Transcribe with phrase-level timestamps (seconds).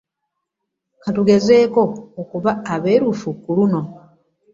[1.01, 1.81] Ka tugezeeko
[2.21, 3.81] okuba abeerufu ku luno.